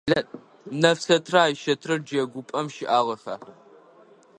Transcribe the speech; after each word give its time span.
Нэфсэтрэ 0.81 1.39
Айщэтрэ 1.45 1.95
джэгупӏэм 2.05 2.67
щыӏагъэха? 2.73 3.35